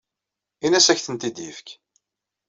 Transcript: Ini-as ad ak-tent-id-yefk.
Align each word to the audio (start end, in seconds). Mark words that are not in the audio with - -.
Ini-as 0.65 0.87
ad 0.87 0.97
ak-tent-id-yefk. 0.99 1.67